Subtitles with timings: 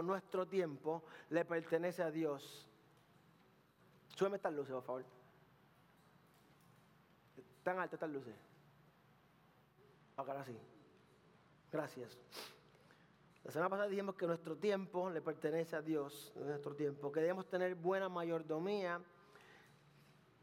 [0.00, 2.68] nuestro tiempo, le pertenece a Dios.
[4.14, 5.04] Súbeme estas luces, por favor.
[7.62, 8.34] Tan altas estas luces.
[10.16, 10.56] Ahora sí.
[11.70, 12.16] Gracias.
[13.44, 17.48] La semana pasada dijimos que nuestro tiempo le pertenece a Dios, nuestro tiempo, que debemos
[17.48, 19.00] tener buena mayordomía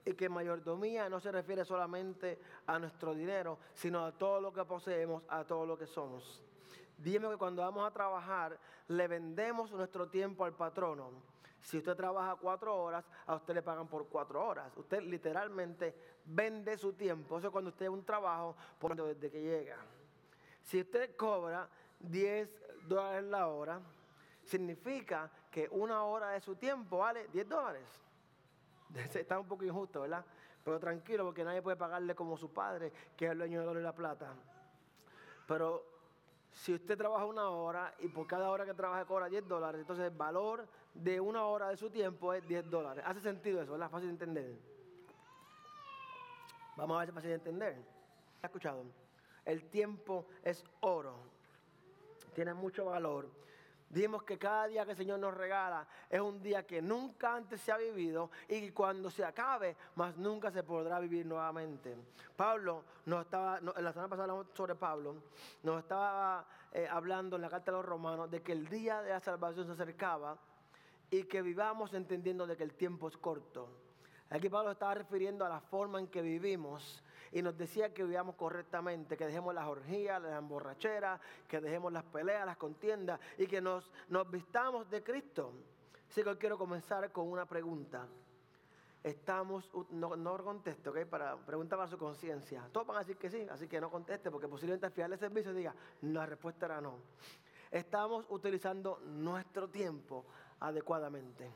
[0.04, 4.66] y que mayordomía no se refiere solamente a nuestro dinero, sino a todo lo que
[4.66, 6.44] poseemos, a todo lo que somos.
[7.00, 8.60] Dime que cuando vamos a trabajar
[8.90, 11.12] le vendemos nuestro tiempo al patrono.
[11.62, 14.76] Si usted trabaja cuatro horas, a usted le pagan por cuatro horas.
[14.76, 15.96] Usted literalmente
[16.26, 17.38] vende su tiempo.
[17.38, 19.78] Eso es cuando usted un trabajo por desde que llega.
[20.62, 23.82] Si usted cobra 10 dólares la hora,
[24.44, 28.02] significa que una hora de su tiempo vale 10 dólares.
[29.16, 30.26] Está un poco injusto, ¿verdad?
[30.64, 33.84] Pero tranquilo, porque nadie puede pagarle como su padre, que es el dueño de y
[33.84, 34.34] la plata.
[35.48, 35.89] Pero
[36.60, 40.06] si usted trabaja una hora y por cada hora que trabaja cobra 10 dólares, entonces
[40.06, 43.04] el valor de una hora de su tiempo es 10 dólares.
[43.08, 43.72] ¿Hace sentido eso?
[43.72, 43.90] ¿verdad?
[43.90, 44.60] Fácil de entender.
[46.76, 47.78] Vamos a ver si es fácil de entender.
[48.42, 48.84] ¿Ha escuchado?
[49.46, 51.16] El tiempo es oro.
[52.36, 53.30] Tiene mucho valor.
[53.90, 57.60] Dijimos que cada día que el Señor nos regala es un día que nunca antes
[57.60, 61.98] se ha vivido y cuando se acabe, más nunca se podrá vivir nuevamente.
[62.36, 65.16] Pablo nos estaba, la semana pasada hablamos sobre Pablo,
[65.64, 69.10] nos estaba eh, hablando en la carta de los romanos de que el día de
[69.10, 70.38] la salvación se acercaba
[71.10, 73.70] y que vivamos entendiendo de que el tiempo es corto.
[74.30, 77.02] Aquí Pablo estaba refiriendo a la forma en que vivimos
[77.32, 82.04] y nos decía que vivamos correctamente, que dejemos las orgías, las emborracheras, que dejemos las
[82.04, 85.54] peleas, las contiendas y que nos, nos vistamos de Cristo.
[86.10, 88.08] Así que hoy quiero comenzar con una pregunta.
[89.04, 91.06] Estamos, no, no conteste, ¿ok?
[91.06, 92.68] Para preguntar para su conciencia.
[92.72, 95.20] Todos van a decir que sí, así que no conteste, porque posiblemente al final del
[95.20, 96.98] servicio diga, la respuesta era no.
[97.72, 100.26] Estamos utilizando nuestro tiempo
[100.60, 101.50] adecuadamente.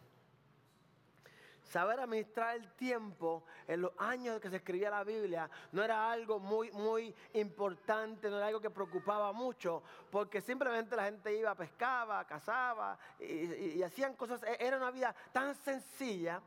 [1.63, 6.39] Saber administrar el tiempo en los años que se escribía la Biblia no era algo
[6.39, 12.25] muy, muy importante, no era algo que preocupaba mucho, porque simplemente la gente iba, pescaba,
[12.25, 14.43] cazaba y, hacían cosas.
[14.43, 16.41] E, era una vida tan sencilla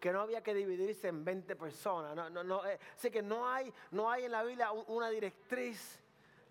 [0.00, 2.16] que no había que dividirse en 20 personas.
[2.16, 6.00] No, no, no, eh, así que no hay, no hay en la Biblia una directriz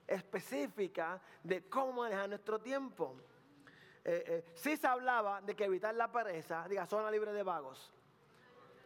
[0.07, 3.17] específica de cómo manejar nuestro tiempo.
[4.03, 7.93] Eh, eh, si se hablaba de que evitar la pereza, diga, zona libre de vagos.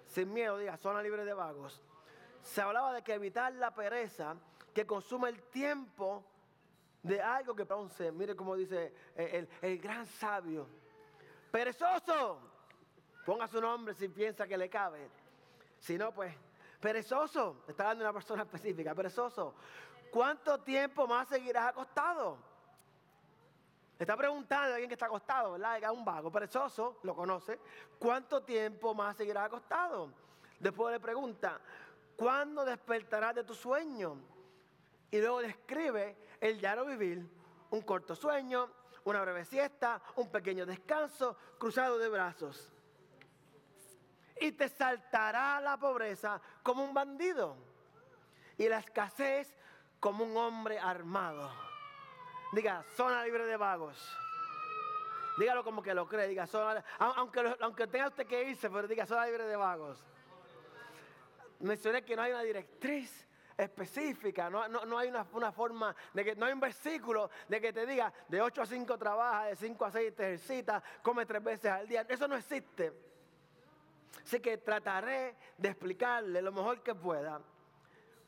[0.08, 1.82] Sin miedo, diga, zona libre de vagos.
[2.42, 4.36] Se hablaba de que evitar la pereza
[4.74, 6.24] que consume el tiempo
[7.02, 10.68] de algo que entonces, mire cómo dice el, el gran sabio,
[11.52, 12.40] perezoso,
[13.26, 15.10] ponga su nombre si piensa que le cabe.
[15.80, 16.36] Si no, pues,
[16.80, 19.56] perezoso, está dando una persona específica, perezoso,
[20.12, 22.38] ¿cuánto tiempo más seguirás acostado?
[23.98, 25.92] Está preguntando a alguien que está acostado, ¿verdad?
[25.92, 27.60] Un vago, perezoso, lo conoce.
[27.98, 30.12] ¿Cuánto tiempo más seguirá acostado?
[30.60, 31.60] Después le pregunta,
[32.18, 34.18] ¿cuándo despertarás de tu sueño?
[35.12, 37.26] Y luego describe el llano vivir,
[37.72, 38.70] un corto sueño,
[39.06, 42.74] una breve siesta, un pequeño descanso, cruzado de brazos.
[44.42, 47.56] Y te saltará la pobreza como un bandido
[48.58, 49.56] y la escasez
[50.02, 51.50] como un hombre armado.
[52.56, 54.18] Diga, zona libre de vagos.
[55.38, 56.30] Dígalo como que lo cree.
[56.30, 60.02] Diga, zona, aunque, aunque tenga usted que irse, pero diga, zona libre de vagos.
[61.60, 63.28] Mencioné que no hay una directriz
[63.58, 64.62] específica, no,
[64.98, 68.42] hay una, una, forma de que no hay un versículo de que te diga de
[68.42, 72.06] 8 a 5 trabaja, de 5 a 6 te ejercita, come tres veces al día.
[72.08, 72.94] Eso no existe.
[74.24, 77.42] Así que trataré de explicarle lo mejor que pueda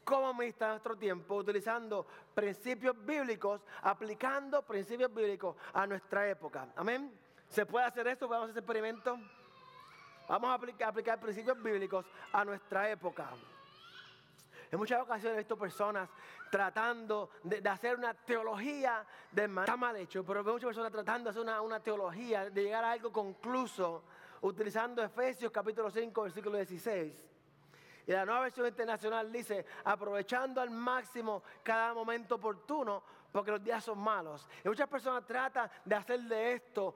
[0.08, 6.70] cómo administrar nuestro tiempo utilizando principios bíblicos, aplicando principios bíblicos a nuestra época.
[6.78, 7.12] Amén.
[7.50, 8.34] ¿Se puede hacer esto?
[8.34, 9.20] A hacer experimento.
[10.30, 13.28] Vamos a aplicar, principios bíblicos a nuestra época.
[14.72, 16.10] En muchas ocasiones he visto personas
[16.50, 21.26] tratando de, hacer una teología de mal, está mal hecho, pero veo muchas personas tratando
[21.26, 24.04] de hacer una, una teología, de llegar a algo concluso,
[24.42, 27.28] utilizando Efesios capítulo 5, versículo 16.
[28.08, 33.84] Y la nueva versión internacional dice, aprovechando al máximo cada momento oportuno, porque los días
[33.84, 34.48] son malos.
[34.64, 36.96] Y muchas personas tratan de hacer de esto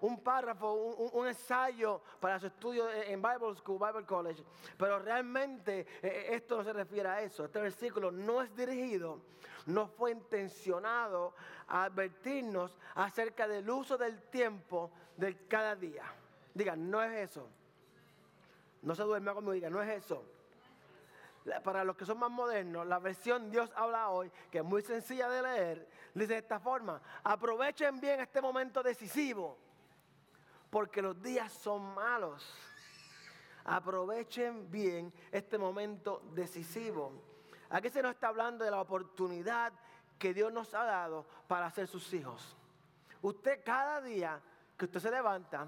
[0.00, 4.42] un, párrafo, un, ensayo para su estudio en Bible School, Bible College.
[4.78, 7.44] Pero realmente eh, eh, esto no se refiere a eso.
[7.44, 9.20] Este versículo no es dirigido,
[9.66, 11.34] no fue intencionado
[11.68, 16.04] a advertirnos acerca del uso del tiempo de cada día.
[16.54, 17.46] Digan, no es eso.
[18.82, 20.24] No se duerma conmigo, diga, no es eso.
[21.62, 25.28] Para los que son más modernos, la versión Dios habla hoy, que es muy sencilla
[25.28, 29.56] de leer, dice de esta forma, aprovechen bien este momento decisivo,
[30.70, 32.56] porque los días son malos.
[33.64, 37.12] Aprovechen bien este momento decisivo.
[37.70, 39.72] Aquí se nos está hablando de la oportunidad
[40.18, 42.56] que Dios nos ha dado para ser sus hijos.
[43.20, 44.40] Usted cada día
[44.76, 45.66] que usted se levanta,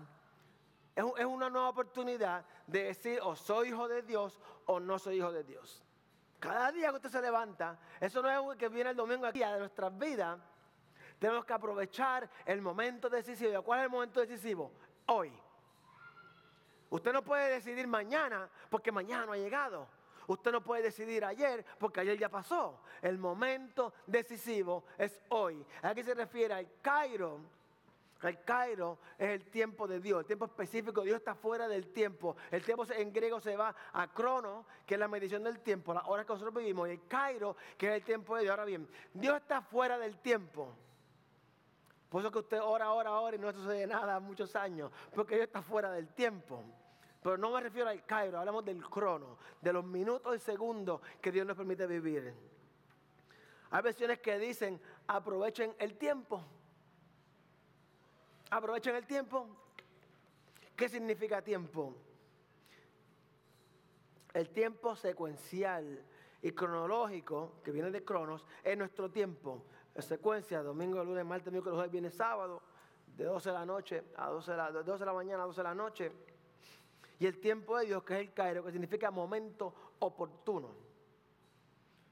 [0.94, 4.40] es, una nueva oportunidad de decir o soy hijo de Dios
[4.70, 5.82] o no soy hijo de Dios.
[6.38, 9.58] Cada día que usted se levanta, eso no es que viene el domingo aquí de
[9.58, 10.38] nuestras vidas.
[11.18, 13.62] Tenemos que aprovechar el momento decisivo.
[13.62, 14.72] ¿Cuál es el momento decisivo?
[15.06, 15.32] Hoy.
[16.88, 19.88] Usted no puede decidir mañana porque mañana no ha llegado.
[20.28, 22.80] Usted no puede decidir ayer porque ayer ya pasó.
[23.02, 25.66] El momento decisivo es hoy.
[25.82, 26.54] ¿A qué se refiere?
[26.54, 27.40] Al Cairo
[28.28, 31.02] el Cairo es el tiempo de Dios, el tiempo específico.
[31.02, 32.36] Dios está fuera del tiempo.
[32.50, 36.02] El tiempo en griego se va a crono, que es la medición del tiempo, la
[36.02, 36.88] hora que nosotros vivimos.
[36.88, 38.50] Y el Cairo, que es el tiempo de Dios.
[38.50, 40.74] Ahora bien, Dios está fuera del tiempo.
[42.10, 45.46] Por eso que usted ora, ora, ora y no sucede nada muchos años, porque Dios
[45.46, 46.62] está fuera del tiempo.
[47.22, 51.30] Pero no me refiero al Cairo, hablamos del crono, de los minutos y segundos que
[51.30, 52.34] Dios nos permite vivir.
[53.70, 56.44] Hay versiones que dicen, aprovechen el tiempo.
[58.50, 59.46] Aprovechen el tiempo.
[60.76, 61.94] ¿Qué significa tiempo?
[64.32, 66.04] El tiempo secuencial
[66.42, 69.64] y cronológico, que viene de cronos, es nuestro tiempo.
[69.94, 72.62] En secuencia, domingo, lunes, martes, miércoles, jueves, viernes, sábado,
[73.16, 75.46] de 12 de la noche a 12 de la, de 12 de la mañana a
[75.46, 76.12] 12 de la noche.
[77.18, 80.89] Y el tiempo de Dios, que es el Cairo, que significa momento oportuno.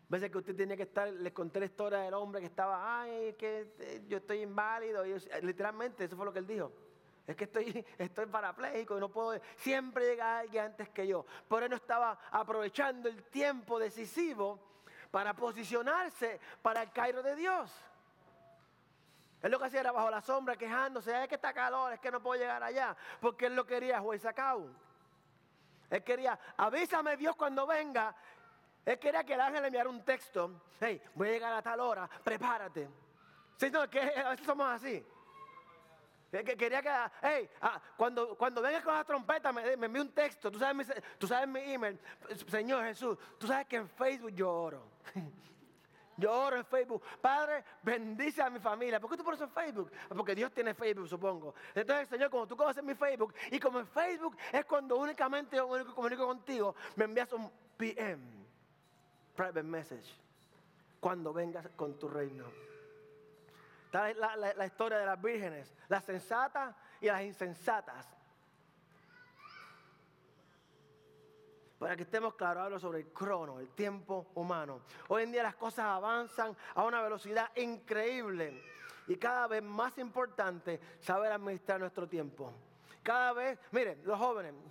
[0.08, 3.34] Veces que usted tiene que estar, le conté la historia del hombre que estaba, ay,
[3.34, 5.04] que eh, yo estoy inválido.
[5.42, 6.72] Literalmente, eso fue lo que él dijo.
[7.26, 9.38] Es que estoy, estoy parapléjico y no puedo.
[9.56, 11.26] Siempre llega alguien antes que yo.
[11.46, 14.58] Por eso no estaba aprovechando el tiempo decisivo
[15.10, 17.70] para posicionarse para el Cairo de Dios.
[19.42, 22.10] Él lo que hacía era bajo la sombra quejándose, es que está calor, es que
[22.10, 22.96] no puedo llegar allá.
[23.20, 24.68] Porque él lo quería, juez Sacau.
[25.90, 28.14] Él quería, avísame Dios cuando venga
[28.88, 30.62] él quería que el ángel le enviara un texto.
[30.80, 32.88] Hey, voy a llegar a tal hora, prepárate.
[33.58, 35.04] Sí, no, que a veces somos así.
[36.30, 36.90] Que quería que,
[37.20, 40.50] hey, ah, cuando, cuando vengas con la trompeta, me, me envíe un texto.
[40.50, 42.00] Tú sabes, mi, tú sabes mi email.
[42.46, 44.82] Señor Jesús, tú sabes que en Facebook yo oro.
[46.16, 47.00] Yo oro en Facebook.
[47.20, 48.98] Padre, bendice a mi familia.
[48.98, 49.92] ¿Por qué tú pones en Facebook?
[50.08, 51.54] Porque Dios tiene Facebook, supongo.
[51.72, 55.68] Entonces, Señor, cuando tú conoces mi Facebook, y como en Facebook es cuando únicamente yo
[55.94, 58.47] comunico contigo, me envías un PM
[59.38, 60.12] private message
[60.98, 62.44] cuando vengas con tu reino.
[63.86, 68.04] Está la, la, historia de las vírgenes, las sensatas y las insensatas.
[71.78, 74.80] Para que estemos claros, hablo sobre el crono, el tiempo humano.
[75.06, 78.60] Hoy en día las cosas avanzan a una velocidad increíble
[79.06, 82.52] y cada vez más importante saber administrar nuestro tiempo.
[83.08, 84.54] Cada vez, miren, los jóvenes.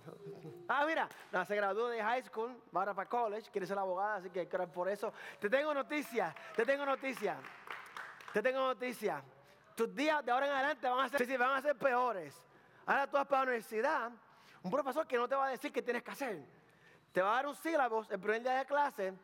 [0.70, 1.08] Ah, mira,
[1.46, 5.14] se graduó de high school, va para college, quiere ser abogada, así que por eso.
[5.40, 7.38] Te tengo noticias, te tengo noticias.
[8.34, 9.24] Te tengo noticias.
[9.74, 12.38] Tus días de ahora en adelante van a ser, van a ser peores.
[12.84, 14.10] Ahora tú vas para la universidad,
[14.62, 16.44] un profesor que no te va a decir qué tienes que hacer.
[17.10, 19.14] Te va a dar un sílabo el primer día de clase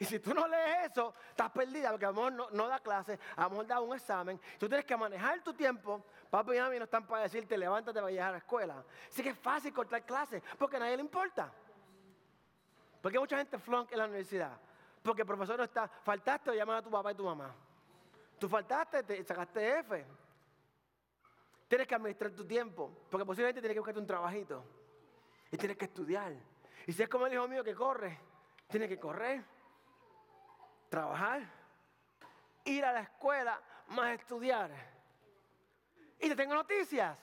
[0.00, 3.18] y si tú no lees eso, estás perdida, porque a lo mejor no, da clase,
[3.34, 4.40] a lo mejor da un examen.
[4.58, 6.04] Tú tienes que manejar tu tiempo.
[6.30, 8.84] Papi y mami no están para decirte, levántate para llegar a la escuela.
[9.08, 11.50] Así que es fácil cortar clases, porque a nadie le importa.
[13.00, 14.58] Porque mucha gente flunk en la universidad.
[15.02, 17.54] Porque el profesor no está, faltaste o llamas a tu papá y tu mamá.
[18.38, 20.06] Tú faltaste, te sacaste F.
[21.66, 24.64] Tienes que administrar tu tiempo, porque posiblemente tienes que buscarte un trabajito.
[25.50, 26.32] Y tienes que estudiar.
[26.86, 28.18] Y si es como el hijo mío que corre,
[28.68, 29.44] tienes que correr
[30.88, 31.42] trabajar,
[32.64, 34.97] ir a la escuela, más estudiar.
[36.20, 37.18] Y te tengo noticias.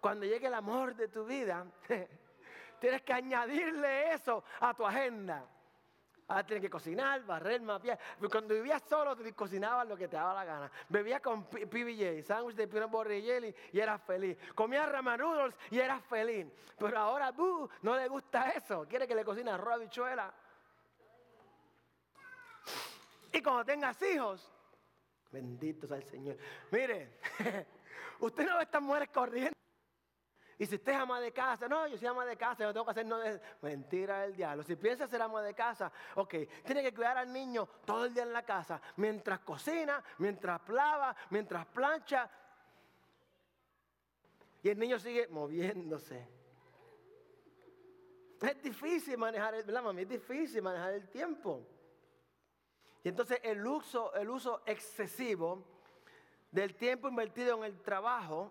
[0.00, 1.66] Cuando llegue el amor de tu vida,
[2.80, 5.46] tienes que añadirle eso a tu agenda.
[6.28, 7.98] Ahora tienes que cocinar, barrer, mapear.
[8.30, 10.70] Cuando vivías solo, te cocinabas lo que te daba la gana.
[10.88, 14.38] Bebías con PBJ, sándwich de peanut butter y jelly, y eras feliz.
[14.54, 16.46] Comías ramen noodles y eras feliz.
[16.78, 17.32] Pero ahora,
[17.82, 18.86] no le gusta eso.
[18.88, 20.32] Quiere que le cocine arroz, habichuela
[23.32, 24.50] y cuando tengas hijos,
[25.30, 26.36] bendito sea el Señor.
[26.70, 27.18] Mire,
[28.20, 29.60] usted no ve a estas mujeres corriendo.
[30.60, 32.84] Y si usted es ama de casa, no, yo soy ama de casa, no tengo
[32.84, 33.40] que hacer no de...
[33.62, 34.62] Mentira del diablo.
[34.62, 36.34] Si piensa ser ama de casa, ok,
[36.66, 41.16] tiene que cuidar al niño todo el día en la casa, mientras cocina, mientras lava,
[41.30, 42.30] mientras plancha.
[44.62, 46.28] Y el niño sigue moviéndose.
[48.42, 50.02] Es difícil manejar, el, ¿verdad, mami?
[50.02, 51.66] Es difícil manejar el tiempo.
[53.02, 55.79] Y entonces el uso, el uso excesivo
[56.50, 58.50] del tiempo invertido en el trabajo,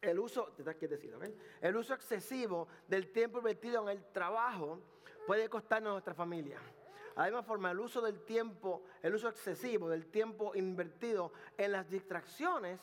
[0.00, 1.16] el uso, decir,
[1.60, 4.80] el uso excesivo del tiempo invertido en el trabajo
[5.26, 6.58] puede costarnos a nuestra familia.
[6.58, 11.72] De la misma forma, el uso del tiempo, el uso excesivo del tiempo invertido en
[11.72, 12.80] las distracciones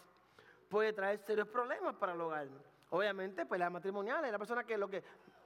[0.70, 2.48] puede traer serios problemas para el hogar.
[2.90, 5.04] Obviamente, pues las matrimoniales, la persona que lo que...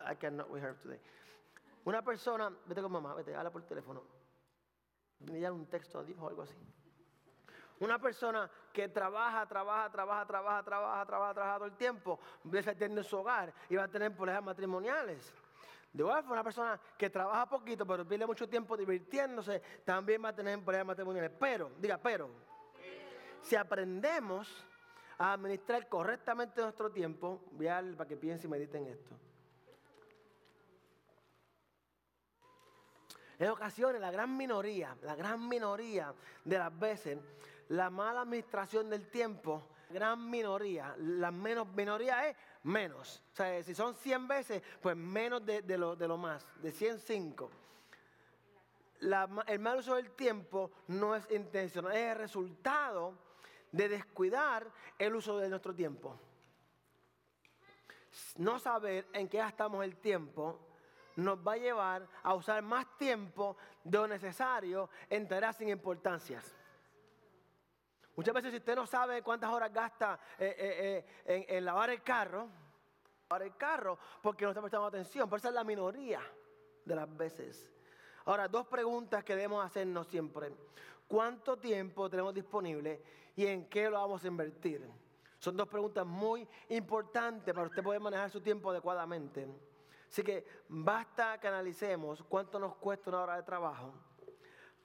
[0.08, 1.00] I cannot with her today.
[1.86, 4.04] Una persona, vete con mamá, vete, habla por teléfono.
[5.20, 6.56] Me un texto, dijo algo así.
[7.80, 12.76] Una persona que trabaja, trabaja, trabaja, trabaja, trabaja, trabaja, trabaja todo el tiempo, va a
[12.76, 15.34] tener su hogar y va a tener problemas matrimoniales.
[15.92, 20.36] De igual una persona que trabaja poquito, pero pierde mucho tiempo divirtiéndose, también va a
[20.36, 21.32] tener problemas matrimoniales.
[21.40, 22.30] Pero, diga, pero,
[23.42, 24.66] si aprendemos
[25.18, 29.16] a administrar correctamente nuestro tiempo, voy a para que piensen y mediten esto.
[33.38, 36.14] En ocasiones, la gran minoría, la gran minoría
[36.44, 37.20] de las veces,
[37.70, 43.24] la mala administración del tiempo, gran minoría, la menos minoría es menos.
[43.34, 47.52] O sea, si son 100 veces, pues menos de, lo, de lo, más, de 105.
[49.48, 53.14] el mal uso del tiempo no es intencional, es el resultado
[53.72, 54.68] de descuidar
[54.98, 56.18] el uso de nuestro tiempo.
[58.38, 60.60] No saber en qué gastamos el tiempo
[61.18, 66.56] nos va a llevar a usar más tiempo de lo necesario en tareas sin importancias.
[68.16, 72.02] Muchas veces si usted no sabe cuántas horas gasta eh, eh, eh, en, lavar el
[72.02, 72.48] carro,
[73.30, 76.22] lavar el carro porque no está prestando atención, por eso es la minoría
[76.86, 77.70] de las veces.
[78.26, 80.54] Ahora, dos preguntas que debemos hacernos siempre.
[81.08, 83.02] ¿Cuánto tiempo tenemos disponible
[83.36, 84.90] y en qué lo vamos a invertir?
[85.38, 89.48] Son dos preguntas muy importantes para usted poder manejar su tiempo adecuadamente.
[90.10, 93.94] Así que basta que analicemos cuánto nos cuesta una hora de trabajo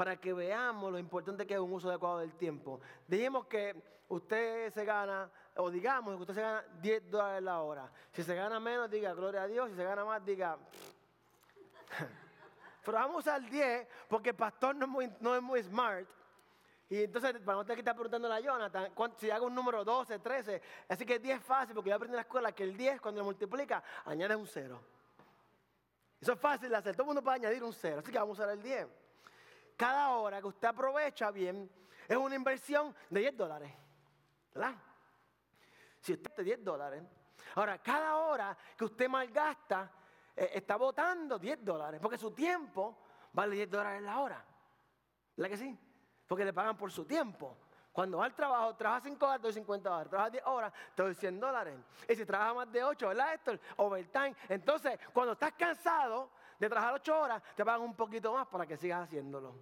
[0.01, 2.81] para que veamos lo importante que es un uso adecuado del tiempo.
[3.07, 3.77] Dijimos que
[4.09, 7.93] usted se gana, o digamos que usted se gana 10 dólares la hora.
[8.11, 9.69] Si se gana menos, diga gloria a Dios.
[9.69, 10.57] Si se gana más, diga...
[12.83, 16.09] Pero vamos al 10 porque el pastor no es muy, smart.
[16.89, 20.19] Y entonces, para no tener que estar preguntando a Jonathan, si hago un número 12,
[20.19, 23.03] 13, así que 10 es fácil porque yo aprendí en la escuela que el 10
[23.03, 24.81] cuando lo multiplica, añade un 0.
[26.23, 28.41] Eso es fácil de hacer, todo el mundo puede añadir un 0, así que vamos
[28.41, 28.89] a usar el 10.
[29.81, 31.71] Cada hora que usted aprovecha bien
[32.07, 33.73] es una inversión de 10 dólares,
[34.53, 34.75] ¿verdad?
[35.99, 37.03] Si usted tiene 10 dólares,
[37.55, 39.91] ahora cada hora que usted malgasta
[40.37, 42.99] eh, está botando 10 dólares, porque su tiempo
[43.33, 44.45] vale 10 dólares la hora.
[45.35, 45.79] ¿Verdad que sí?
[46.27, 47.57] Porque le pagan por su tiempo.
[47.91, 50.11] Cuando va al trabajo, trabaja 5 horas, te doy 50 horas.
[50.11, 51.79] Trabaja 10 horas, te doy 100 dólares.
[52.07, 53.59] Y si trabaja más de 8, ¿verdad, Héctor?
[53.79, 54.37] Overtime.
[54.47, 56.31] Entonces, cuando estás cansado
[56.61, 59.55] de trabajar 8 horas, te pagan un poquito más para que sigas haciéndolo.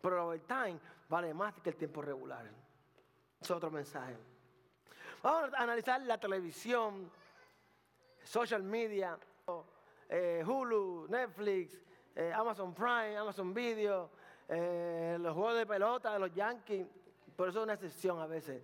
[0.00, 2.50] Pero el overtime vale más que el tiempo regular.
[3.38, 4.16] Es otro mensaje.
[5.22, 7.10] Vamos a analizar la televisión,
[8.22, 9.18] social media,
[10.08, 11.78] eh, Hulu, Netflix,
[12.14, 14.10] eh, Amazon Prime, Amazon Video,
[14.48, 16.86] eh, los juegos de pelota de los Yankees.
[17.36, 18.62] Por eso es una excepción a veces.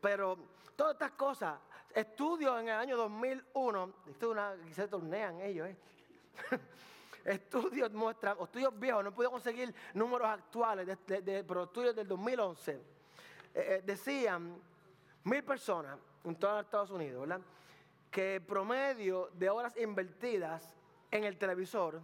[0.00, 0.38] Pero
[0.76, 1.58] todas estas cosas,
[1.92, 4.34] estudios en el año 2001, esto
[4.70, 5.76] se tornean ellos, ¿eh?
[7.24, 12.80] estudios muestran, estudios viejos, no podido conseguir números actuales, de, pero estudios del 2011, eh,
[13.54, 14.56] eh, decían
[15.24, 17.40] mil personas en todos Estados Unidos, ¿verdad?
[18.10, 20.74] Que promedio de horas invertidas
[21.10, 22.00] en el televisor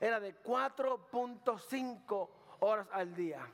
[0.00, 2.28] era de 4.5
[2.60, 3.46] horas al día.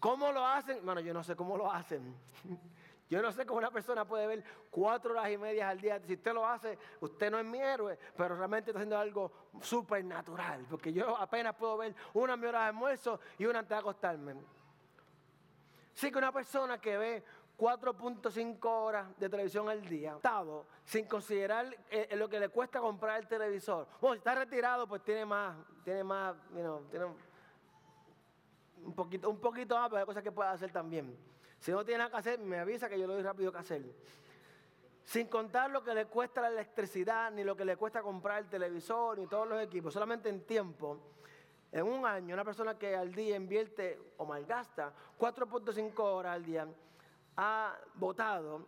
[0.00, 0.84] ¿Cómo lo hacen?
[0.84, 2.14] Bueno, yo no sé cómo lo hacen.
[3.12, 6.00] Yo no sé cómo una persona puede ver cuatro horas y media al día.
[6.00, 10.02] Si usted lo hace, usted no es mi héroe, pero realmente está haciendo algo súper
[10.02, 10.64] natural.
[10.70, 14.36] Porque yo apenas puedo ver una mi hora de almuerzo y una antes de acostarme.
[15.92, 17.24] Sí que una persona que ve
[17.58, 20.16] 4.5 horas de televisión al día,
[20.82, 23.88] sin considerar eh, lo que le cuesta comprar el televisor.
[24.00, 25.54] Bueno, si está retirado, pues tiene más,
[25.84, 26.34] tiene más,
[26.90, 27.04] tiene
[28.82, 31.14] un poquito, un poquito más, pero hay cosas que puede hacer también.
[31.62, 33.84] Si no tiene nada que hacer, me avisa que yo lo doy rápido que hacer.
[35.04, 38.48] Sin contar lo que le cuesta la electricidad, ni lo que le cuesta comprar el
[38.48, 40.98] televisor, ni todos los equipos, solamente en tiempo.
[41.70, 46.66] En un año, una persona que al día invierte o malgasta 4.5 horas al día,
[47.36, 48.66] ha votado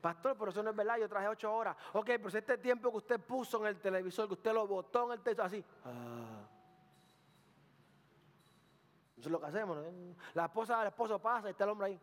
[0.00, 1.76] Pastor, pero eso no es verdad, yo traje 8 horas.
[1.94, 5.06] Ok, pero si este tiempo que usted puso en el televisor, que usted lo botó
[5.06, 5.64] en el televisor, así.
[5.84, 6.46] Ah.
[9.18, 9.78] Eso es lo que hacemos.
[10.34, 11.98] La esposa, el esposo pasa y está el hombre ahí.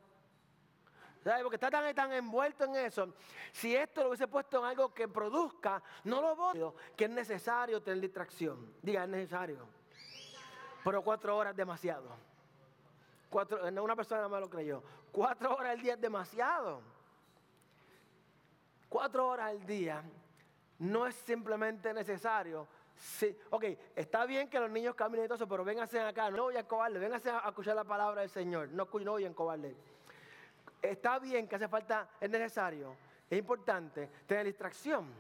[1.42, 3.14] Porque está tan, tan envuelto en eso.
[3.52, 6.60] Si esto lo hubiese puesto en algo que produzca, no lo voy
[6.98, 8.76] que es necesario tener distracción.
[8.82, 9.83] Diga, es necesario.
[10.84, 12.10] Pero cuatro horas es demasiado.
[13.30, 14.84] Cuatro, una persona más lo creyó.
[15.12, 16.82] Cuatro horas al día es demasiado.
[18.90, 20.04] Cuatro horas al día
[20.80, 22.68] no es simplemente necesario.
[22.96, 23.64] Sí, ok,
[23.96, 26.60] está bien que los niños caminen y todo eso, pero vénganse acá, no voy a
[26.60, 29.76] encobarle, vénganse a escuchar la palabra del Señor, no, no voy a encobarle
[30.84, 32.96] está bien que hace falta, es necesario,
[33.30, 35.12] es importante tener distracción.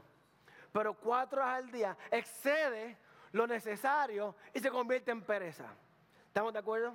[0.71, 2.97] Pero cuatro horas al día excede
[3.33, 5.65] lo necesario y se convierte en pereza.
[6.27, 6.93] ¿Estamos de acuerdo?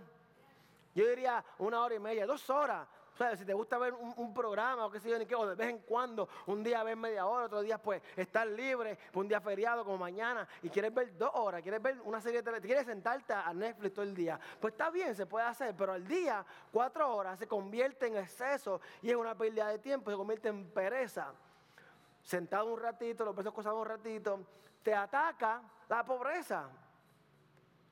[0.95, 2.88] Yo diría una hora y media, dos horas
[3.37, 5.68] si te gusta ver un, programa o qué sé yo, ni qué, o de vez
[5.68, 9.85] en cuando, un día ves media hora, otro día pues estar libre, un día feriado
[9.85, 13.33] como mañana, y quieres ver dos horas, quieres ver una serie de televisión, quieres sentarte
[13.33, 17.12] a Netflix todo el día, pues está bien, se puede hacer, pero al día, cuatro
[17.14, 21.33] horas, se convierte en exceso y es una pérdida de tiempo, se convierte en pereza.
[22.23, 24.40] Sentado un ratito, los presos cosas un ratito,
[24.88, 26.66] te ataca la pobreza.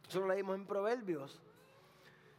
[0.09, 1.43] Eso lo leímos en Proverbios.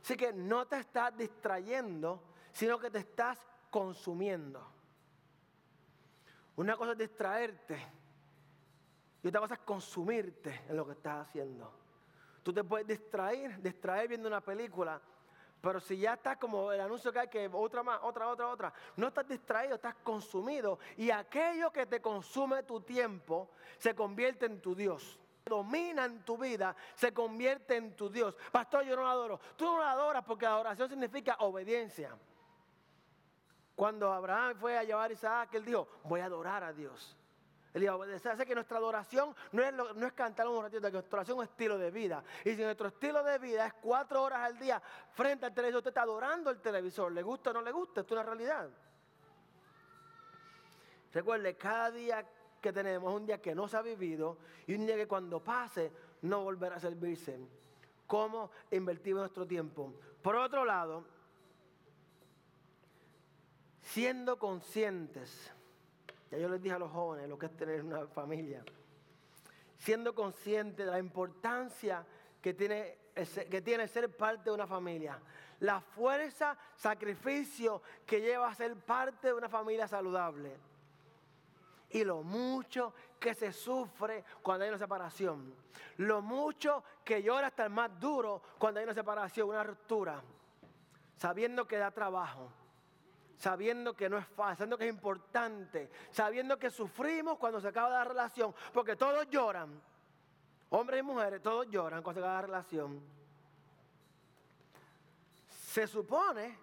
[0.02, 2.24] Así que no te estás distrayendo
[2.54, 3.38] sino que te estás
[3.70, 4.68] consumiendo.
[6.56, 7.78] Una cosa es distraerte
[9.22, 11.72] y otra cosa es consumirte en lo que estás haciendo.
[12.42, 15.00] Tú te puedes distraer, distraer viendo una película,
[15.62, 18.74] pero si ya estás como el anuncio que hay, que otra más, otra, otra, otra,
[18.96, 20.80] no estás distraído, estás consumido.
[20.98, 25.20] Y aquello que te consume tu tiempo se convierte en tu Dios.
[25.46, 28.36] Domina en tu vida, se convierte en tu Dios.
[28.52, 29.40] Pastor, yo no lo adoro.
[29.56, 32.16] Tú no lo adoras porque adoración significa obediencia.
[33.76, 37.16] Cuando Abraham fue a llevar a Isaac, él dijo, voy a adorar a Dios.
[37.78, 41.20] Él dijo, hace que nuestra adoración no es, no es cantar un ratito, que nuestra
[41.20, 42.24] adoración es un estilo de vida.
[42.44, 45.90] Y si nuestro estilo de vida es cuatro horas al día frente al televisor, usted
[45.90, 48.70] está adorando el televisor, le gusta o no le gusta, esto es una realidad.
[51.14, 52.28] Recuerde, cada día
[52.60, 55.44] que tenemos es un día que no se ha vivido y un día que cuando
[55.44, 55.92] pase
[56.24, 57.40] no volverá a servirse.
[58.08, 59.94] ¿Cómo invertimos nuestro tiempo?
[60.24, 61.06] Por otro lado,
[63.82, 65.52] siendo conscientes,
[66.30, 68.64] ya yo les dije a los jóvenes lo que es tener una familia,
[69.78, 72.06] siendo conscientes de la importancia
[72.42, 72.98] que tiene,
[73.50, 75.20] que tiene ser parte de una familia,
[75.60, 80.56] la fuerza, sacrificio que lleva a ser parte de una familia saludable.
[81.90, 85.54] Y lo mucho que se sufre cuando hay una separación,
[85.98, 90.22] lo mucho que llora hasta el más duro cuando hay una separación, una ruptura,
[91.16, 92.52] sabiendo que da trabajo
[93.38, 97.90] sabiendo que no es fácil, sabiendo que es importante, sabiendo que sufrimos cuando se acaba
[97.90, 99.80] la relación, porque todos lloran,
[100.70, 103.02] hombres y mujeres, todos lloran cuando se acaba la relación.
[105.50, 106.58] Se supone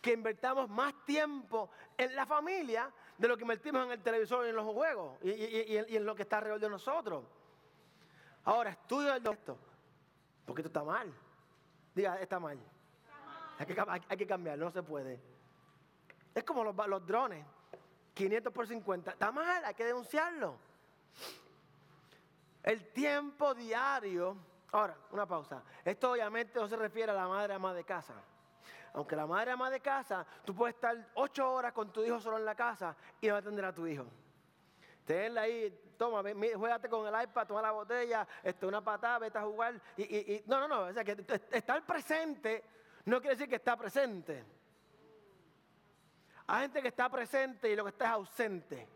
[0.00, 4.50] que invertamos más tiempo en la familia de lo que invertimos en el televisor y
[4.50, 7.24] en los juegos y, en, lo que está alrededor de nosotros.
[8.44, 9.56] Ahora, estudio esto,
[10.44, 11.12] porque esto está mal.
[11.94, 12.58] Diga, está mal.
[13.58, 15.31] Hay que, hay que cambiar, no se puede.
[16.34, 17.44] Es como los, drones,
[18.14, 19.12] 500 por 50.
[19.12, 20.56] Está mal, hay que denunciarlo.
[22.62, 24.36] El tiempo diario.
[24.72, 25.62] Ahora, una pausa.
[25.84, 28.14] Esto obviamente no se refiere a la madre ama de casa.
[28.94, 32.38] Aunque la madre ama de casa, tú puedes estar ocho horas con tu hijo solo
[32.38, 34.06] en la casa y no atender a tu hijo.
[35.04, 36.22] Tenla ahí, toma,
[36.56, 39.80] juégate con el iPad, toma la botella, este, una patada, vete a jugar.
[39.96, 40.80] Y, no, no, no.
[40.84, 41.16] O sea, que
[41.50, 42.64] estar presente
[43.04, 44.44] no quiere decir que está presente.
[46.52, 48.86] Hay gente que está presente y lo que está es ausente.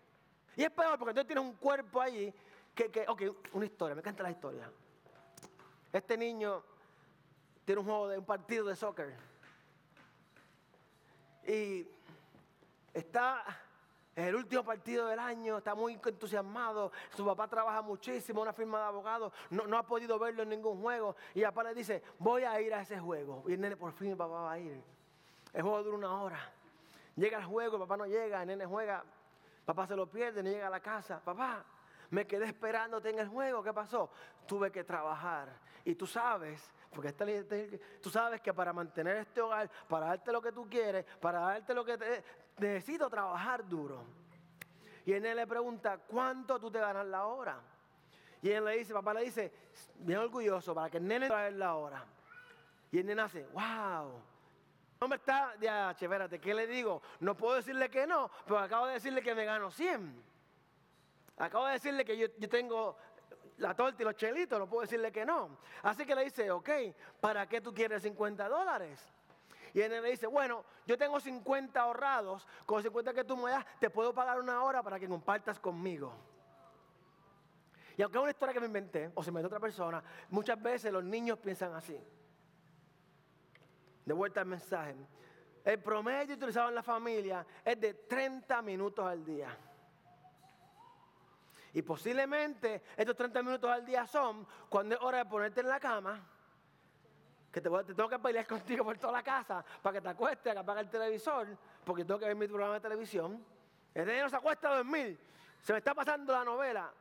[0.56, 2.30] Y es peor porque tú tienes un cuerpo ahí
[2.74, 3.22] que, que, ok,
[3.54, 4.70] una historia, me encanta la historia.
[5.90, 6.62] Este niño
[7.64, 9.16] tiene un juego de un partido de soccer.
[11.46, 11.88] Y
[12.92, 13.42] está
[14.14, 16.92] en el último partido del año, está muy entusiasmado.
[17.16, 20.82] Su papá trabaja muchísimo, una firma de abogados, no, no ha podido verlo en ningún
[20.82, 21.16] juego.
[21.32, 23.44] Y papá le dice, voy a ir a ese juego.
[23.48, 24.78] Y el nene, por fin, papá va a ir.
[25.54, 26.52] El juego dura una hora.
[27.16, 29.02] Llega al juego, papá no llega, el nene juega,
[29.64, 31.20] papá se lo pierde, no llega a la casa.
[31.24, 31.64] Papá,
[32.10, 33.62] me quedé esperándote en el juego.
[33.62, 34.10] ¿Qué pasó?
[34.46, 35.48] Tuve que trabajar.
[35.84, 40.42] Y tú sabes, porque este, tú sabes que para mantener este hogar, para darte lo
[40.42, 42.24] que tú quieres, para darte lo que te,
[42.58, 44.04] necesito trabajar duro.
[45.06, 47.60] Y él le pregunta, ¿cuánto tú te ganas la hora?
[48.42, 49.52] Y él le dice, papá le dice,
[50.00, 52.04] bien orgulloso, para que el nene trae la hora.
[52.90, 54.20] Y el nene hace, wow.
[55.00, 57.02] No me está, ya, espérate, ¿qué le digo?
[57.20, 60.24] No puedo decirle que no, pero acabo de decirle que me gano 100.
[61.38, 62.96] Acabo de decirle que yo, tengo
[63.58, 65.58] la torta y los chelitos, no puedo decirle que no.
[65.82, 66.70] Así que le dice, ok,
[67.20, 69.12] ¿para qué tú quieres 50 dólares?
[69.74, 73.66] Y él le dice, bueno, yo tengo 50 ahorrados, con 50 que tú me das,
[73.78, 76.14] te puedo pagar una hora para que compartas conmigo.
[77.98, 80.90] Y aunque es una historia que me inventé, o se me otra persona, muchas veces
[80.90, 81.98] los niños piensan así.
[84.06, 84.96] De vuelta al mensaje.
[85.64, 89.48] El promedio utilizado en la familia es de 30 minutos al día.
[91.72, 95.80] Y posiblemente estos 30 minutos al día son cuando es hora de ponerte en la
[95.80, 96.24] cama,
[97.52, 100.58] que te, tengo que pelear contigo por toda la casa para que te acuestes, que
[100.58, 101.48] apague el televisor,
[101.84, 103.44] porque tengo que ver mi programa de televisión.
[103.92, 105.18] El niño se acuesta a dormir,
[105.60, 106.92] se me está pasando la novela,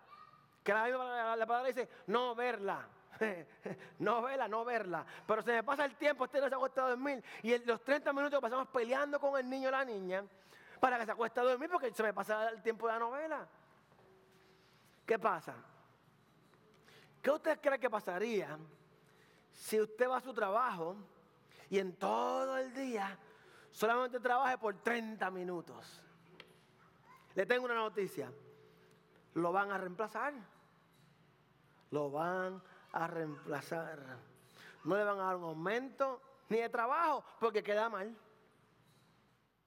[0.63, 2.87] que la, la palabra dice no verla.
[3.99, 5.05] no verla, no verla.
[5.25, 7.23] Pero se me pasa el tiempo, este no se acuesta a dormir.
[7.43, 10.23] Y los 30 minutos pasamos peleando con el niño o la niña
[10.79, 13.47] para que se acueste a dormir porque se me pasa el tiempo de la novela.
[15.05, 15.55] ¿Qué pasa?
[17.21, 18.57] ¿Qué usted cree que pasaría
[19.51, 20.95] si usted va a su trabajo
[21.69, 23.17] y en todo el día
[23.71, 26.01] solamente trabaje por 30 minutos?
[27.33, 28.31] Le tengo una noticia.
[29.33, 30.33] Lo van a reemplazar.
[31.91, 32.61] Lo van
[32.95, 33.99] a reemplazar.
[34.85, 38.15] No le van a dar un aumento ni de trabajo porque queda mal.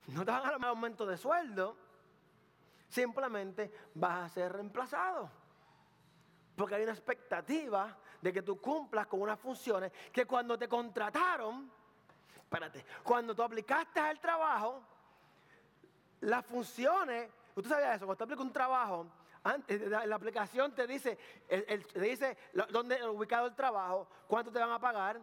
[0.09, 1.77] No te van a dar un aumento de sueldo.
[2.89, 5.31] Simplemente vas a ser reemplazado.
[6.57, 11.71] Porque hay una expectativa de que tú cumplas con unas funciones que cuando te contrataron,
[12.35, 14.83] espérate, cuando tú aplicaste al trabajo,
[16.21, 19.07] las funciones, usted sabía eso, cuando tú aplicas un trabajo,
[19.89, 22.37] la aplicación te dice, te dice
[22.71, 25.21] dónde ubicado el trabajo, cuánto te van a pagar,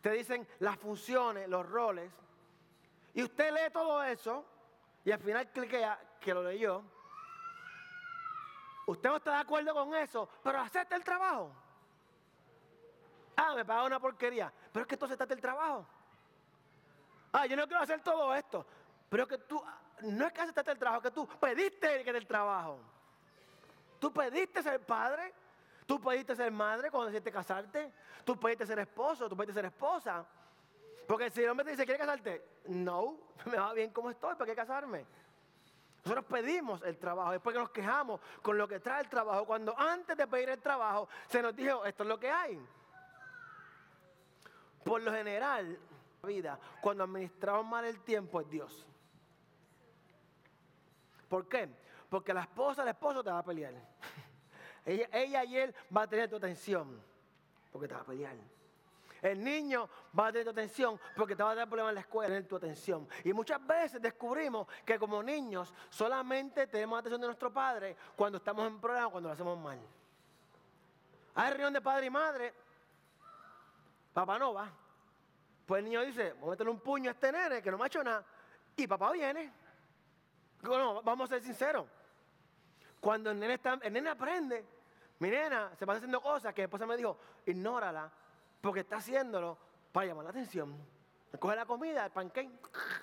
[0.00, 2.10] te dicen las funciones, los roles,
[3.14, 4.44] y usted lee todo eso
[5.04, 6.82] y al final cliquea que lo leyó.
[8.86, 11.52] Usted no está de acuerdo con eso, pero acepta el trabajo.
[13.36, 15.86] Ah, me paga una porquería, pero es que tú aceptaste el trabajo.
[17.32, 18.66] Ah, yo no quiero hacer todo esto,
[19.08, 19.62] pero es que tú,
[20.02, 22.80] no es que aceptaste el trabajo, es que tú pediste que el trabajo.
[24.04, 25.32] Tú pediste ser padre,
[25.86, 27.90] tú pediste ser madre cuando decidiste casarte,
[28.22, 30.26] tú pediste ser esposo, tú pediste ser esposa.
[31.08, 32.44] Porque si el hombre te dice, ¿quieres casarte?
[32.66, 35.06] No, me va bien como estoy, ¿para qué casarme?
[36.04, 39.74] Nosotros pedimos el trabajo, después que nos quejamos con lo que trae el trabajo, cuando
[39.80, 42.60] antes de pedir el trabajo se nos dijo, esto es lo que hay.
[44.84, 45.78] Por lo general,
[46.20, 48.86] la vida, cuando administramos mal el tiempo es Dios.
[51.26, 51.70] ¿Por qué?
[52.14, 53.74] Porque la esposa, el esposo te va a pelear.
[54.86, 57.02] ella, ella y él va a tener tu atención,
[57.72, 58.36] porque te va a pelear.
[59.20, 62.00] El niño va a tener tu atención porque te va a dar problemas en la
[62.02, 63.08] escuela, tener tu atención.
[63.24, 68.64] Y muchas veces descubrimos que como niños solamente tenemos atención de nuestro padre cuando estamos
[68.64, 69.80] en problemas, cuando lo hacemos mal.
[71.34, 72.54] Hay reunión de padre y madre,
[74.12, 74.70] papá no va.
[75.66, 77.82] Pues el niño dice, vamos a meterle un puño a este nene que no me
[77.82, 78.24] ha hecho nada.
[78.76, 79.52] Y papá viene.
[80.62, 82.03] No, vamos a ser sinceros.
[83.04, 84.64] Cuando el nene, está, el nene aprende,
[85.18, 88.10] mi nena se pasa haciendo cosas que después me dijo, ignórala
[88.62, 89.58] porque está haciéndolo
[89.92, 90.74] para llamar la atención.
[91.38, 92.48] Coge la comida, el pancake,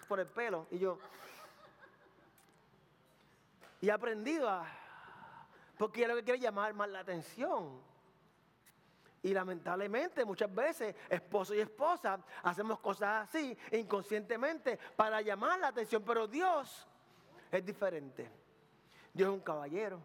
[0.08, 0.66] por el pelo.
[0.72, 0.98] Y yo.
[3.82, 4.66] Y he aprendido a.
[5.78, 7.80] Porque es lo que quiere llamar más la atención.
[9.22, 16.02] Y lamentablemente muchas veces esposo y esposa hacemos cosas así inconscientemente para llamar la atención.
[16.04, 16.88] Pero Dios
[17.52, 18.41] es diferente.
[19.13, 20.02] Dios es un caballero.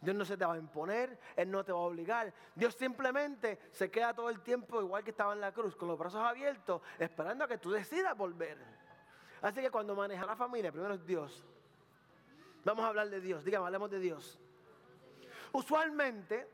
[0.00, 2.32] Dios no se te va a imponer, Él no te va a obligar.
[2.54, 5.98] Dios simplemente se queda todo el tiempo igual que estaba en la cruz, con los
[5.98, 8.58] brazos abiertos, esperando a que tú decidas volver.
[9.42, 11.44] Así que cuando maneja la familia, primero es Dios.
[12.64, 14.38] Vamos a hablar de Dios, digamos, hablemos de Dios.
[15.52, 16.48] Usualmente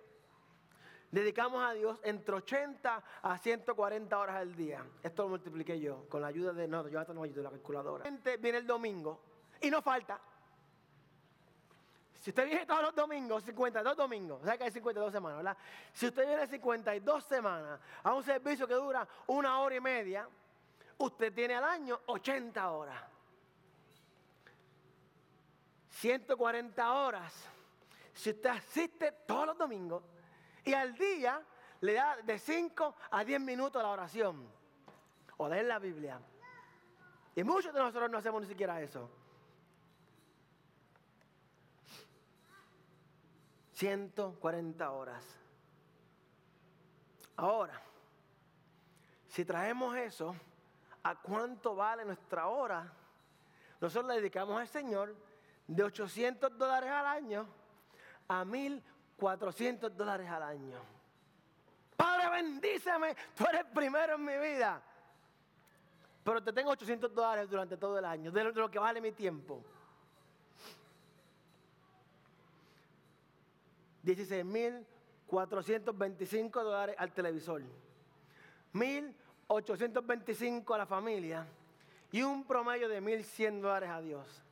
[1.11, 4.85] dedicamos a Dios entre 80 a 140 horas al día.
[5.03, 8.11] Esto lo multipliqué yo con la ayuda de, no, yo no ayudo la calculadora.
[8.41, 9.21] Viene el domingo
[9.61, 10.21] y no falta.
[12.23, 15.57] Si usted viene todos los domingos, 52 domingos, o sea que hay 52 semanas, ¿verdad?
[15.93, 20.29] Si usted viene 52 semanas a un servicio que dura una hora y media,
[20.99, 23.03] usted tiene al año 80 horas.
[25.89, 27.35] 140 horas
[28.15, 30.05] si usted asiste todos los domingos
[30.65, 31.43] y al día
[31.81, 34.49] le da de 5 a 10 minutos la oración
[35.39, 36.21] o leer la Biblia.
[37.35, 39.11] Y muchos de nosotros no hacemos ni siquiera eso.
[43.83, 45.25] 140 horas.
[47.35, 47.83] Ahora,
[49.27, 50.37] si traemos eso,
[51.03, 52.93] ¿a cuánto vale nuestra hora?
[53.81, 55.17] Nosotros le dedicamos al Señor
[55.67, 57.49] de 800 dólares al año
[58.29, 60.79] a 1400 dólares al año.
[61.97, 64.81] Padre, bendíceme, tú eres primero en mi vida.
[66.23, 69.61] Pero te tengo 800 dólares durante todo el año, de lo que vale mi tiempo.
[74.05, 77.63] 16.425 dólares al televisor.
[78.75, 81.47] 1.825 a la familia.
[82.11, 84.43] Y un promedio de 1.100 dólares a Dios.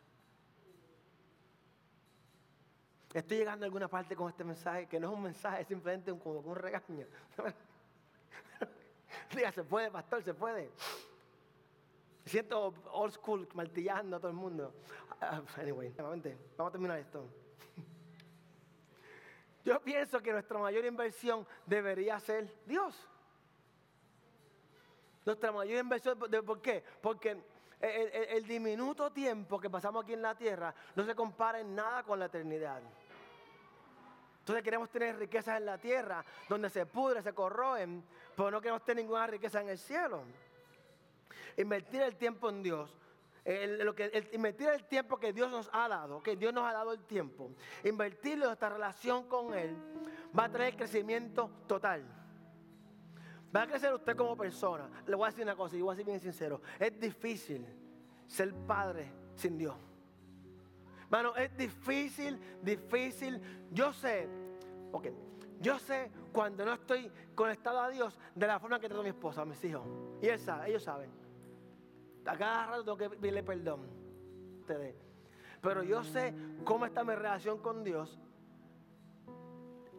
[3.12, 6.12] Estoy llegando a alguna parte con este mensaje, que no es un mensaje, es simplemente
[6.12, 7.06] un, como un regaño.
[9.34, 10.70] Diga, se puede, pastor, se puede.
[12.24, 14.72] Siento old school martillando a todo el mundo.
[15.20, 16.24] Ah, anyway, vamos
[16.58, 17.26] a terminar esto.
[19.64, 23.08] Yo pienso que nuestra mayor inversión debería ser Dios.
[25.24, 26.82] Nuestra mayor inversión, ¿por qué?
[27.00, 27.36] Porque
[27.80, 32.18] el, diminuto tiempo que pasamos aquí en la tierra no se compara en nada con
[32.18, 32.80] la eternidad.
[34.40, 38.02] Entonces queremos tener riquezas en la tierra donde se pudre, se corroen,
[38.34, 40.22] pero no queremos tener ninguna riqueza en el cielo.
[41.56, 42.96] Invertir el tiempo en Dios
[43.44, 46.92] lo que, invertir el tiempo que Dios nos ha dado, que Dios nos ha dado
[46.92, 47.52] el tiempo,
[47.84, 49.76] invertirlo en esta relación con Él,
[50.38, 52.04] va a traer crecimiento total.
[53.54, 54.88] Va a crecer usted como persona.
[55.06, 56.60] Le voy a decir una cosa, y voy a ser bien sincero.
[56.78, 57.66] Es difícil
[58.26, 59.74] ser padre sin Dios.
[61.08, 63.40] Mano, es difícil, difícil.
[63.72, 64.28] Yo sé,
[64.92, 65.08] ok,
[65.60, 69.10] yo sé cuando no estoy conectado a Dios de la forma que trato a mi
[69.10, 69.82] esposa, a mis hijos.
[70.22, 71.19] Y él sabe, ellos saben.
[72.26, 74.00] A cada rato tengo que pedirle perdón.
[75.60, 78.18] Pero yo sé cómo está mi relación con Dios.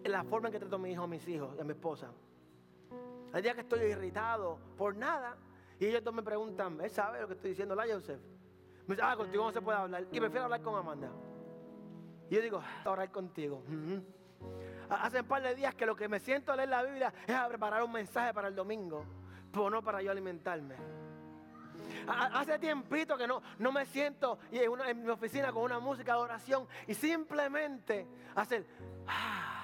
[0.04, 1.72] En la forma en que trato a mi hijo, a mis hijos y a mi
[1.72, 2.12] esposa.
[3.34, 5.38] Hay días que estoy irritado por nada.
[5.80, 7.76] Y ellos me preguntan, ¿él sabe lo que estoy diciendo?
[7.76, 8.20] La Joseph.
[8.88, 10.06] Me dice, ah, contigo no se puede hablar.
[10.12, 11.12] Y prefiero hablar con Amanda.
[12.30, 13.64] Y yo digo, ah, orar contigo.
[14.90, 17.36] Hace un par de días que lo que me siento a leer la Biblia es
[17.36, 19.06] a preparar un mensaje para el domingo,
[19.52, 20.76] pero no para yo alimentarme.
[22.08, 26.68] Hace tiempito que no, no me siento en, mi oficina con una música de oración
[26.88, 28.66] y simplemente hacer...
[29.08, 29.58] Ah,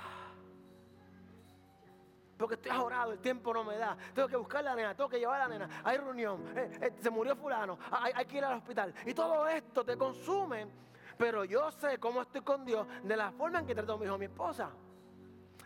[2.38, 3.98] porque estoy ahorrado, el tiempo no me da.
[4.13, 5.82] Tengo que buscar la nena, tengo que llevar a la nena.
[5.84, 8.94] Hay reunión, eh, eh, se murió fulano, hay, hay, que ir al hospital.
[9.08, 10.68] Y todo esto te consume.
[11.18, 14.06] Pero yo sé cómo estoy con Dios de la forma en que trato a mi
[14.06, 14.70] hijo, a mi esposa.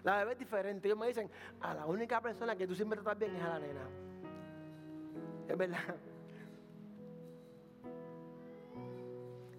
[0.03, 0.87] La bebé es diferente.
[0.87, 3.59] Ellos me dicen, a la única persona que tú siempre tratas bien es a la
[3.59, 3.81] nena.
[5.47, 5.95] Es verdad.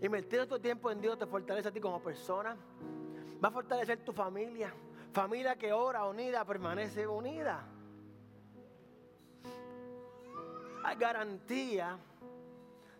[0.02, 2.56] Invertir tu tiempo en Dios te fortalece a ti como persona.
[3.42, 4.74] Va a fortalecer tu familia.
[5.12, 7.64] Familia que ora unida permanece unida.
[10.84, 11.96] Hay garantía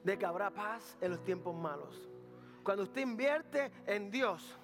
[0.05, 2.09] de que habrá paz en los tiempos malos.
[2.63, 4.57] Cuando usted invierte en Dios,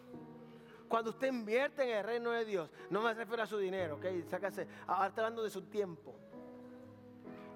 [0.89, 4.07] cuando usted invierte en el reino de Dios, no me refiero a su dinero, ¿ok?
[4.29, 6.15] Sácase, ahora está hablando de su tiempo.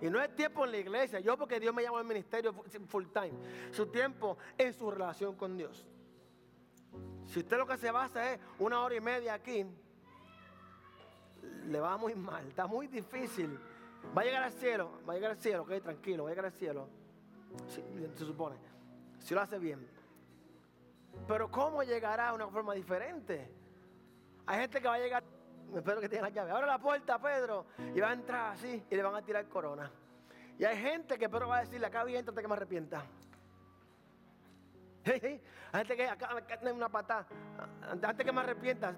[0.03, 2.53] Y no es tiempo en la iglesia, yo porque Dios me llamó al ministerio
[2.89, 3.35] full time.
[3.71, 5.87] Su tiempo en su relación con Dios.
[7.25, 9.65] Si usted lo que se basa es una hora y media aquí,
[11.69, 13.57] le va muy mal, está muy difícil.
[14.17, 16.47] Va a llegar al cielo, va a llegar al cielo, ok, tranquilo, va a llegar
[16.47, 16.89] al cielo.
[17.69, 18.57] se supone,
[19.21, 19.87] si lo hace bien.
[21.29, 23.49] Pero ¿cómo llegará de una forma diferente?
[24.47, 25.23] Hay gente que va a llegar
[25.79, 26.51] espero que tenga la llave.
[26.51, 29.91] Abre la puerta, Pedro, y va a entrar así y le van a tirar corona.
[30.59, 33.05] Y hay gente que Pedro va a decirle, acá bien, antes que me arrepienta.
[35.05, 35.41] Hay
[35.79, 36.29] gente que acá
[36.63, 37.27] me una patada,
[37.91, 38.95] antes que me arrepienta.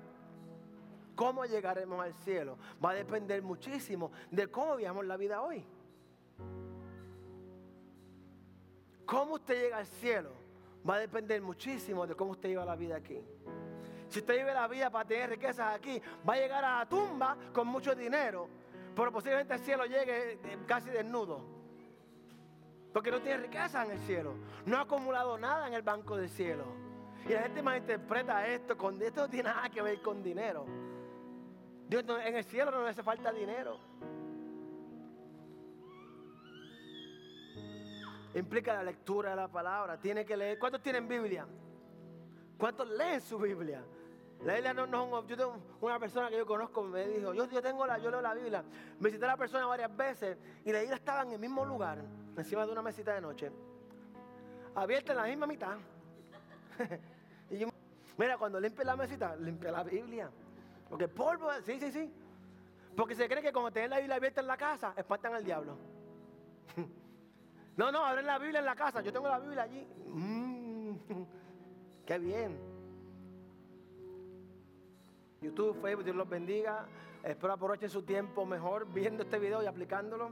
[1.15, 2.59] ¿Cómo llegaremos al cielo?
[2.85, 5.65] Va a depender muchísimo de cómo vivamos la vida hoy.
[9.07, 10.33] ¿Cómo usted llega al cielo?
[10.89, 13.23] Va a depender muchísimo de cómo usted lleva la vida aquí.
[14.15, 17.37] Si usted vive la vida para tener riquezas aquí, va a llegar a la tumba
[17.53, 18.49] con mucho dinero,
[18.95, 21.45] pero posiblemente al cielo llegue eh, casi desnudo.
[22.93, 24.35] Porque no tiene riqueza en el cielo.
[24.67, 26.65] No ha acumulado nada en el banco del cielo.
[27.29, 30.65] Y la gente interpreta esto con esto no tiene nada que ver con dinero.
[31.89, 33.81] Dios en el cielo no le hace falta dinero.
[38.33, 39.99] Implica la lectura de la palabra.
[39.99, 40.57] Tiene que leer.
[40.57, 41.49] ¿Cuántos tienen Biblia?
[42.57, 43.85] ¿Cuántos leen su Biblia?
[44.43, 47.87] La Biblia no, yo tengo una persona que yo conozco me dijo, yo, yo tengo
[47.87, 48.63] la, yo leo la Biblia.
[49.01, 51.99] Visité a la persona varias veces y la Biblia estaba en el mismo lugar,
[52.37, 53.51] encima de una mesita de noche,
[54.75, 55.77] abierta en la misma mitad.
[57.51, 57.69] y yo,
[58.19, 60.31] mira, cuando limpia la mesita, limpia la Biblia.
[60.91, 62.13] Porque polvo, sí, sí, sí.
[62.95, 65.77] Porque se cree que cuando tienen la Biblia abierta en la casa, espantan al diablo.
[67.77, 69.01] no, no, abren la Biblia en la casa.
[69.01, 69.87] Yo tengo la Biblia allí.
[70.07, 70.95] Mm,
[72.07, 72.74] qué bien.
[75.45, 76.87] YouTube, Facebook, Dios los bendiga.
[77.23, 80.31] Espero aprovechen su tiempo mejor viendo este video y aplicándolo.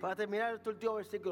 [0.00, 1.26] Para terminar este último versículo.